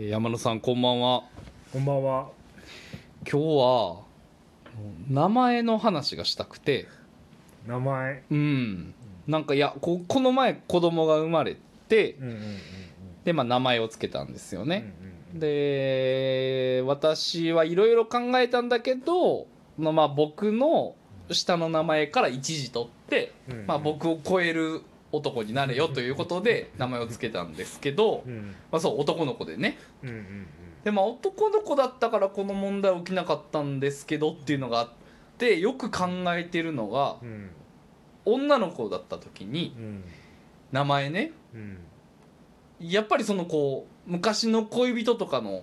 [0.00, 1.24] えー山野さんこんばんは
[1.72, 2.28] こんばんは。
[3.28, 4.02] 今日は
[5.10, 6.86] 名前の話がしたくて
[7.66, 8.22] 名前。
[8.30, 8.94] うん
[9.26, 11.56] なんかいやここの前子供が生まれ
[11.88, 12.40] てうんうんうん
[13.24, 14.68] で、まあ、名前を付けたんですようん。
[14.68, 14.94] ね、
[15.32, 20.94] うんで私はいろいろ考えたんだけど、まあ、まあ僕の
[21.32, 24.82] 下の名前から一時取って、うんうんまあ、僕を超える
[25.12, 28.24] 男になれよということで名前を付けたんですけど、
[28.70, 29.78] まあ、そう男の子でね。
[30.84, 34.90] でまあ男の子だったからこの問題起きなかったんですけどっていうのがあっ
[35.38, 36.06] てよく考
[36.36, 37.16] えてるのが
[38.24, 40.04] 女の子だった時にうん
[40.70, 41.32] 名前ね。
[41.54, 41.78] うん。
[42.80, 45.62] やっぱりそのこう昔の恋人とかの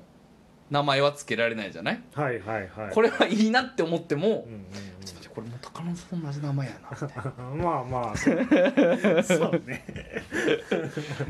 [0.72, 2.02] 名前は付けられないじゃない？
[2.14, 2.91] はいはいはい。
[2.91, 4.48] これはいいなって思っても
[5.36, 7.44] これ元カノと同じ名前やなみたいな。
[7.64, 8.18] まあまあ。
[8.18, 8.38] そう
[9.24, 9.86] そうね。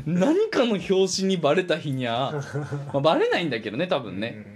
[0.06, 0.88] 何かの表
[1.18, 2.32] 紙にバレた日には、
[2.92, 4.46] まあ、バレないんだけどね多分ね、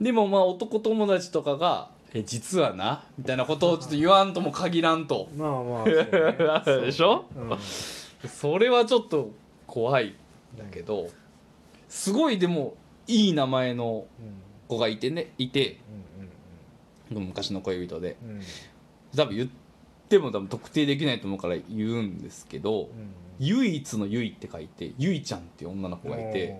[0.00, 5.28] でもまあ男友達とかが「え実はな」みたいなことをちょっと言わんとも限らんと。
[5.36, 6.86] まあまあ そうね。
[6.86, 7.24] でしょ？
[7.34, 7.56] そうね。
[8.28, 9.30] それはちょっと
[9.66, 10.14] 怖い
[10.54, 11.08] んだけど
[11.88, 12.74] すごいでも
[13.06, 14.34] いい名前のうん。
[14.66, 15.72] 子がいてねいて。
[15.88, 16.04] うん
[17.20, 18.16] 昔の恋人で。
[18.22, 18.40] うん。
[19.16, 19.48] 多分言っ
[20.08, 22.88] ても多分特定できないと思うから言うんですけどうん。
[23.40, 26.56] 唯一の「ゆい」って書いてゆいちゃんっていう女の子がいて。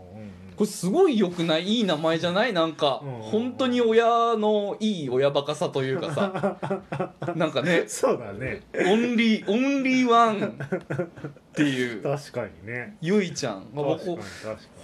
[0.56, 2.52] これすごい良くないいい名前じゃない？
[2.52, 6.58] なんかうん本当に親のいい親バカさというかさ。
[7.34, 7.84] なんかね。
[7.88, 8.62] そうだね。
[8.72, 12.02] オンリーオンリーワンっていう。
[12.04, 12.96] 確かにね。
[13.00, 13.64] ゆいちゃん。
[13.74, 14.22] がこ確かにこ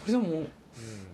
[0.07, 0.49] れでもに。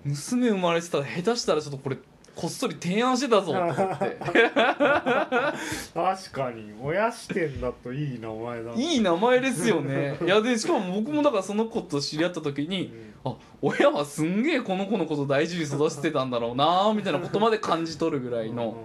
[0.05, 1.97] 娘生まれてたら下手したらちょっとこれ
[2.37, 4.19] こっそり提案してたぞと思って。
[4.53, 8.77] 確かに親視点だといい名前だな。
[8.77, 10.19] いい名前ですよね。
[10.23, 12.92] いやでしかも僕もだからその子と知り合った時に
[13.25, 18.77] あ親はすんげえこの子のこと大事に育ててたんだろうなみたいなことまで感じ取るぐらいの。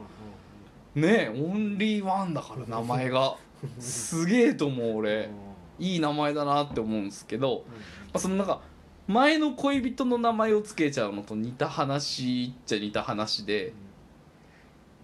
[0.96, 3.36] ねえオンリーワンだから名前が。
[3.80, 5.30] すげえと思う俺。
[5.78, 7.74] いい名前だなって思うんですけど、ま
[8.14, 8.62] あ、そのなんか
[9.08, 13.74] 前の恋人の名前を付けちゃうのと似た話っちゃ似た話で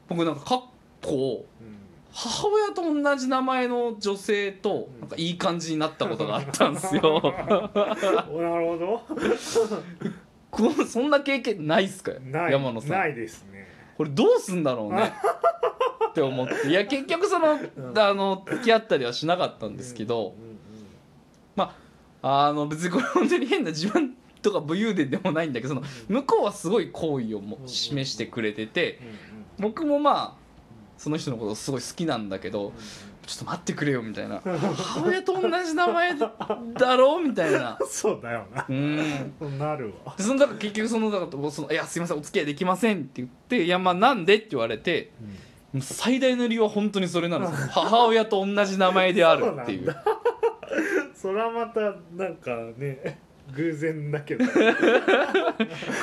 [0.07, 0.61] 僕なんかかっ
[1.01, 1.45] こ
[2.13, 7.21] 母親と同じ名前の女性となんかいい感じになったことがあったんですよ。
[7.45, 9.01] なるほど。
[10.49, 12.13] こうそんな経験ないっすか？
[12.49, 12.91] 山野さん。
[12.91, 13.67] ないですね。
[13.97, 15.13] これどうすんだろうね。
[16.09, 16.69] って思って。
[16.69, 17.59] いや結局その,、ん。
[17.99, 20.33] あの付き合ったりはしなかったんですけど、
[22.21, 28.99] あの別にこれ本当に変な自分とか武勇伝でもないんだけどその向こうはすごい好意をも示してくれてて
[29.59, 30.47] 僕もまあ
[30.97, 32.73] その人のことすごい好きなんだけど
[33.25, 34.39] ちょっと待ってくれよみたいな。
[34.41, 37.77] 母親と同じ名前だろうみたいな。
[37.85, 38.65] そうだよな。
[38.69, 39.59] うん。
[39.59, 40.15] なるわ。
[40.15, 45.11] でそのだから結局そのだからその「いやすいませんお付き合いできません」って言って「いやまあなんで?」って言われて
[45.73, 47.67] もう最大の理由は本当にそれなんですよ。
[47.71, 49.93] 母親と同じ名前であるっていう
[51.27, 51.81] それはまた
[52.15, 53.19] なんかね
[53.53, 54.45] 偶然だけど。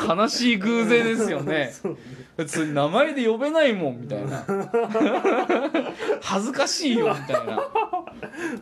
[0.08, 1.98] 悲しい偶然ですよね そうね。
[2.36, 4.44] 別に名前で呼べないもんみたいな
[6.20, 7.62] 恥ずかしいよみたいな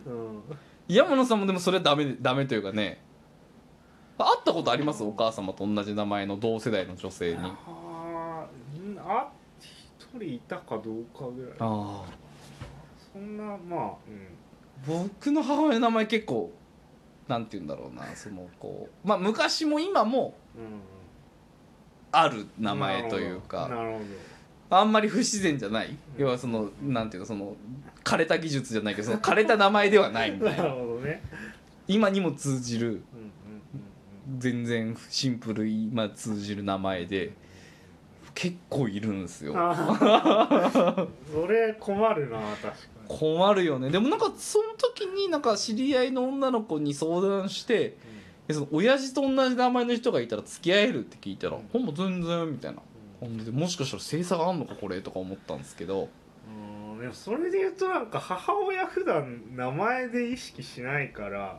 [0.07, 0.43] うん
[0.89, 3.01] 山野さんもでもそれはダメダメというかね
[4.19, 5.03] 会ったことあります？
[5.03, 9.29] お母様と同じ名前の同世代の女性にああーんあ
[9.99, 11.53] 一人いたかどうかぐらい。
[11.61, 12.05] あ
[13.13, 13.93] そんなまあ。
[14.87, 16.53] 僕の母親の名前結構
[17.29, 20.35] なんて言うんだろうなそのこうまあ昔も今も
[22.11, 23.71] ある名前というか
[24.71, 25.97] あんまり不自然じゃない。
[26.17, 27.55] 要はそのなんていうかその
[28.05, 30.65] 枯れた技術じゃないけどその枯れた名前ではないみたいな。
[30.65, 31.23] ね。
[31.87, 33.03] 今にも通じる
[34.39, 37.33] 全然シンプル今通じる名前で
[38.35, 39.53] 結構いるんですよ。
[39.57, 43.02] あそれ困るな確かに。
[43.19, 43.91] 困るよね。
[43.91, 47.97] でもなんかその時になんか知り合いの女の子に相談して
[48.49, 52.83] えその親父と同じ名前の人がいたら付き合えるって聞いたら「ほんま全然」みたいな
[53.21, 56.09] 感じでもしかしたら性差があんのかこれとか思ったんですけど。
[56.95, 61.59] うんでもそれで言うとなんか母親普段名前で意識しないから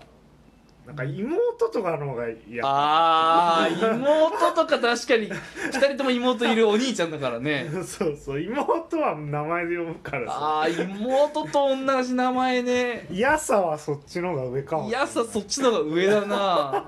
[0.85, 2.61] なんか妹とかの方が嫌。
[2.65, 7.69] あー妹とか確かに2人とも妹いるお兄ちゃんだからね。
[7.87, 10.61] そうそう妹は名前で呼ぶからさ。
[10.63, 13.07] あー妹と同じ名前ね。
[13.09, 14.91] 嫌さはそっちの方が上かもい。
[14.91, 16.85] やさそっちの方が上だな。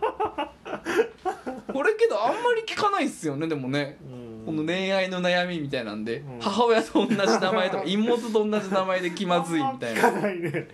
[1.72, 3.98] これけどあんまり聞かないっすよねでもね。
[4.04, 4.46] うん。
[4.46, 6.40] この恋愛の悩みみたいなんで、うん。
[6.42, 10.02] 母親と同じ名前とか妹と同じ名前で気まずいみたいな。
[10.02, 10.68] 聞かないね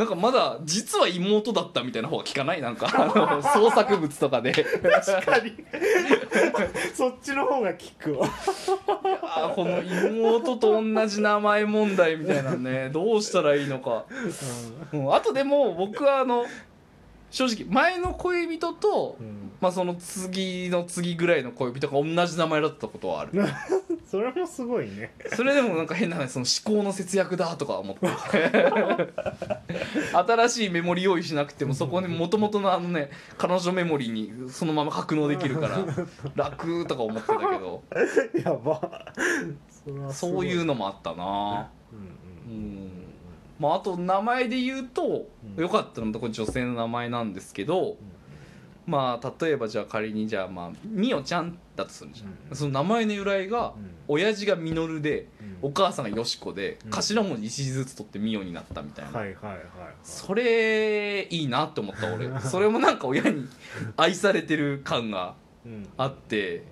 [0.00, 2.62] なんかまだ実は妹だったみたいな方が聞かない？
[2.62, 4.50] なんか あの創作物とかで。
[4.50, 5.52] 確かに。
[6.94, 8.26] そっちの方が効くわ。
[9.22, 12.88] あこの妹と同じ名前問題みたいなね。
[12.90, 14.06] どうしたらいいのか、
[14.94, 16.46] うん、あとでも僕はあの
[17.30, 19.52] 正直前の恋人と、うん。
[19.60, 23.32] まあ、その次の次ぐらいの恋人が同じ名前だったことはある。
[24.10, 25.14] それもすごいね。
[25.34, 28.08] それでもなんか変な話その思考の節約だとか思って。
[30.12, 35.84] 新しいメモリ用意しなくてもそこにもともとのあのね彼女メモリにそのまま格納できるから
[36.34, 37.84] 楽とか思ってたけど。
[38.42, 39.12] やば。
[40.10, 41.70] そういうのもあったな。
[41.92, 42.18] うん。
[42.52, 42.99] うん
[43.60, 45.62] まああと名前で言うとうん。
[45.62, 47.96] よかったのとこれ女性の名前なんですけど
[48.86, 52.52] まあ例えばじゃあ仮にじゃあまあみおちゃんだとするじゃうん。
[52.52, 53.90] んその名前の由来がうん。
[54.08, 55.58] 親父がみのるでうん。
[55.62, 56.90] お母さんがよしこでうん。
[56.90, 59.64] 頭文字一字ずつ取ってみおになったみたいな、はいはいはいはい。
[60.02, 62.28] それいいなって思った俺。
[62.40, 63.46] それもなんか親に
[63.96, 65.34] 愛されてる感が
[65.66, 65.86] うん。
[65.98, 66.64] あって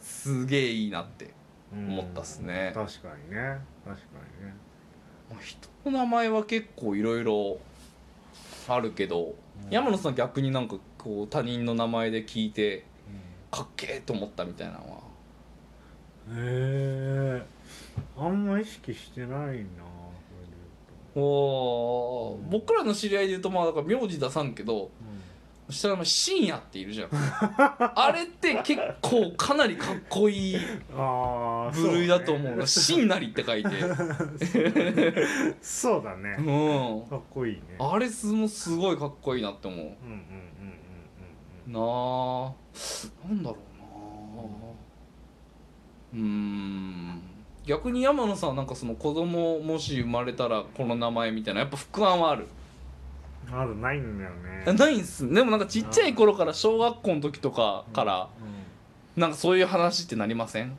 [0.00, 1.34] すげえいいなって
[1.72, 2.70] うん思ったっすね。
[2.74, 3.58] 確かにね。
[3.84, 4.02] 確か
[4.40, 4.54] にね。
[4.54, 4.65] まあ
[5.40, 7.58] 人の名前は結構いろいろ
[8.68, 9.34] あるけど
[9.64, 9.70] うん。
[9.70, 12.84] 山野さん逆になんかこう他人の名前で聞いて
[13.50, 14.96] かっけえと思ったみたいなのは。
[16.34, 17.46] へえ
[18.18, 19.84] あんま意識してないな
[21.14, 22.44] おー。
[22.44, 22.50] うん。
[22.50, 24.90] 僕らの知り合いで言うとまあだから名字出さんけど言うと
[25.68, 27.10] 下の名前深夜っているじゃん。
[27.12, 30.56] あれって結構かなりかっこいい
[31.74, 32.66] 部類だと思うな。
[32.66, 33.70] 深なりって書いて。
[35.60, 36.36] そうだね。
[36.38, 36.42] う
[37.06, 37.10] ん。
[37.10, 37.60] かっこいいね。
[37.78, 39.80] あれすもすごいかっこいいなって思う。
[39.80, 39.96] うんうんうん
[41.66, 42.52] うんなあ。
[43.28, 44.42] なんだろうな
[46.14, 47.20] うーん。
[47.66, 52.42] 逆に山野さんはなんかその子供もし生まれたらこの名前みたいなやっぱ不安はある？
[52.42, 52.48] うん
[53.50, 54.64] まだないんだよね。
[54.66, 55.28] あないんす。
[55.32, 58.28] でもなんかちっちゃい頃から小学校の時とかから
[59.16, 60.76] うんなんかそういう話ってなりません？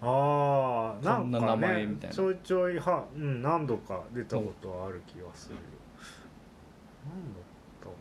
[0.00, 2.10] ああなんこんな名か前みたいな。
[2.10, 5.60] ねちょいちょいは、うん、何度か出たことはある気がするよ。
[7.06, 7.42] 何だっ
[7.80, 7.92] たか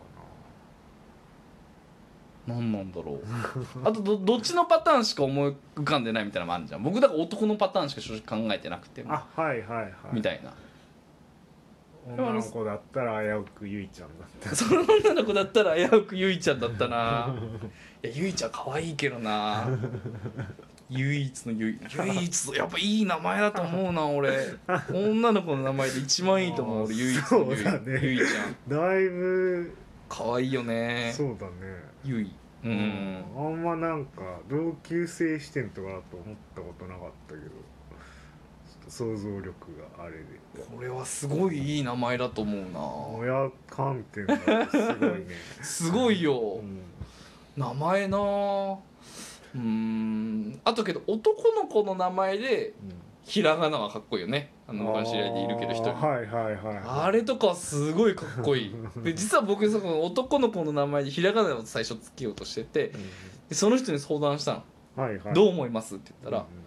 [2.45, 3.23] 何なんだろう。
[3.87, 6.83] あとどどっちのパターンしか思い浮かんでないみたいなのもあるじゃん。
[6.83, 9.91] 僕だから男のパターンしか正直考えてなくてなあはいはいはい。
[10.11, 10.51] みたいな
[12.15, 14.55] 女の子だったら危うくゆいちゃんだった。
[14.55, 17.35] その女の子だったら危うくゆいちゃんだったな。
[18.03, 19.67] いやゆいちゃん可愛いけどな。
[20.89, 24.31] 唯一のゆい唯一のやっぱいい名前だと思うな俺。
[24.93, 27.99] 女の子の名前で一番いいと思う俺唯一のゆい,、そうだね。
[28.01, 28.79] ゆいちゃん。
[28.79, 29.75] だいぶ。
[30.07, 31.11] 可愛いよね。
[31.13, 31.51] そうだね。
[32.05, 32.31] ゆい
[32.63, 33.23] うん。
[33.35, 37.51] あんまなんか同級生視点とかだと思ったことなかったけど
[38.89, 39.51] 想像力
[39.97, 40.25] があれで。
[40.75, 42.79] これはすごいいい名前だと思うな。
[43.19, 45.25] 親観点だとすごいね。
[45.61, 46.59] すごいよ。
[46.61, 46.81] うん。
[47.55, 48.17] 名前な。
[49.55, 50.59] うん。
[50.63, 52.73] あとけど男の子の名前で
[53.23, 54.53] ひらがなはかっこいいよね。
[54.67, 55.93] あの知り合いでいるけど一人。
[55.93, 58.75] はいはいはいあれとかはすごいかっこいい。
[59.03, 62.91] で実は僕その男の子の名前でひらがなを最初つけようとしてて
[63.49, 64.63] でその人に相談したの。
[64.95, 66.66] はいはい「どう思います?」って言ったらうん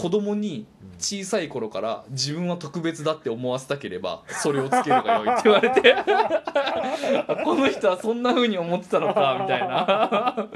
[0.00, 0.66] 子供に
[0.98, 5.94] 小さい頃から自分は特別だって思わせたければそれをつけるがよいって言われて。
[7.44, 10.48] この人はそんな風に思ってたのかみたいな。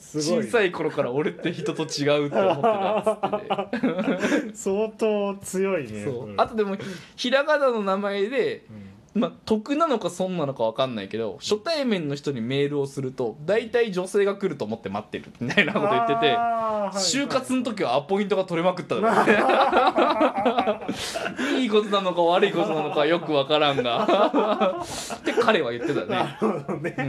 [0.00, 4.48] 小さい頃から俺って人と違うって思ってたっつって。
[4.48, 6.06] て相当強いね。
[6.38, 6.82] あとでもひ
[7.16, 18.96] ひらがなの名前でうんまあ、得なのか損なのか分かんないけど初対面の人にメールをすると大体女性が来ると思って待ってるみたいなこと言っててはい就活の時はアポイントが取れまくった
[21.58, 24.82] いいことなのか悪いことなのかよく分からんが。
[25.14, 26.38] って彼は言ってたな
[26.80, 26.94] ね。
[26.98, 27.04] そ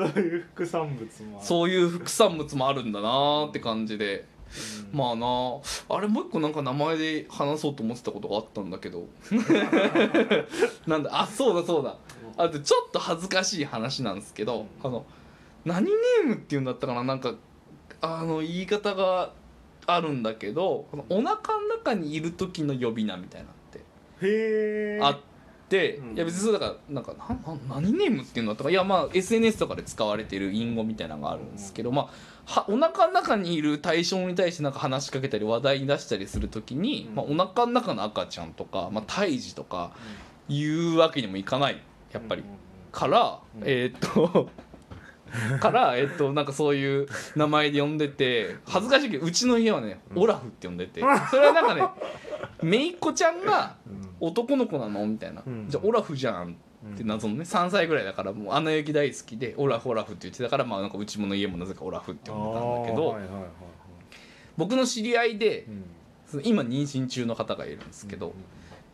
[0.00, 1.46] ういう副産物もある。
[1.46, 4.24] そういう副産物もあるんだなーって感じで
[4.92, 4.98] うん。
[4.98, 5.26] まあな。
[5.88, 9.06] あれもう一個なんか名前で話そうと思ってたことがあったんだけど。
[10.86, 11.10] なんだ。
[11.20, 11.96] あそうだそうだ。
[12.36, 15.04] あとちょっと恥ずかしい話なんですけどあの
[15.66, 17.04] 何ネームっていうんだったかな？
[17.04, 17.34] なんか
[18.00, 19.32] あの言い方が
[19.86, 25.22] あるんだけどお腹の中にいる時の呼び名みたいなのってあって、
[25.78, 26.16] うん。
[26.16, 32.08] いや別にそれだからなんかなんなん何ネームっていうんだったかいやまあ SNS とかで使われてる隠語みたいなのがあるんですけど、まあ
[32.44, 37.14] はお腹の中にいる対象に対してなんか話しかけたり話題に出したりする時に、うん。
[37.14, 39.92] まあ、お腹の中の赤ちゃんとか、まあ、胎児とか
[40.48, 41.80] 言うわけにもいかない
[42.12, 42.42] やっぱり。
[42.90, 43.62] から、うん。
[43.64, 44.50] えーっと
[45.60, 50.22] からえーっとなんかそういう名前で呼んでて恥ずかしいけどうちの家はね、うん。
[50.22, 51.00] オラフって呼んでて
[51.30, 51.82] それはなんかね
[52.62, 55.06] 姪っ子ちゃんがうん男の子なの？
[55.06, 55.66] みたいな、うん。
[55.68, 56.56] じゃあオラフじゃん
[56.94, 63.50] って謎のね3歳ぐらいだからもう「アナ雪」大好きで「オラフオラフ」って言ってたからまあなんかうちもの家もなぜかオラフって呼んでたんだけど、あーはいはいはいはい。
[64.56, 65.66] 僕の知り合いで
[66.44, 68.28] 今妊娠中の方がいるんですけど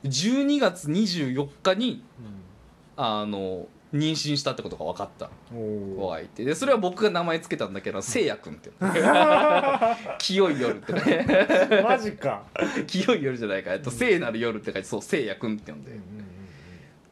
[0.04, 3.04] うん12月24日にうん。
[3.04, 6.44] あの妊娠したってことが分かった子がいて。
[6.44, 8.70] でそれは僕が名前つけたんだけどせいやくんって
[10.18, 12.42] 清い夜って書いてーマジか。
[12.86, 13.72] 清い夜じゃないか。
[13.72, 15.92] えっと聖なる夜って書いてそうせいやくんって呼んで。
[15.92, 16.02] うんうん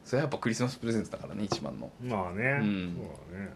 [0.07, 1.91] それはやっぱクリスマスプレゼントだからね一番の。
[2.01, 2.95] うんまあね、うん。
[2.95, 3.49] そうだね。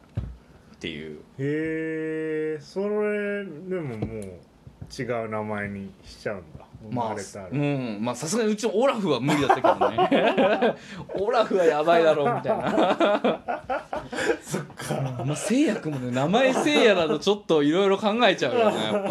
[0.75, 1.19] っていう。
[1.37, 6.65] へえそれでももう違う名前にしちゃうんだ。
[6.65, 7.15] 生まあ
[7.51, 7.99] うん。
[8.01, 10.75] まあさすがにうちのオラフは無理だったけどね。
[11.15, 12.97] オラフはやばいだろうみたいな。
[14.41, 15.23] そっか。
[15.25, 19.03] まあせいやくんもね名前せいやだとちょっといろいろ考えちゃうよねやっ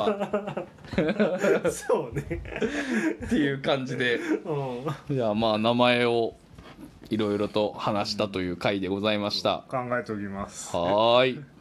[1.64, 1.70] ぱ。
[1.70, 2.42] そうね。
[3.26, 4.16] っていう感じで。
[4.16, 5.14] うん。
[5.16, 6.34] じゃあまあ名前を
[7.10, 9.64] いろいろと話したという回でございました。
[9.68, 10.76] 考えておきます。
[10.76, 11.59] はーい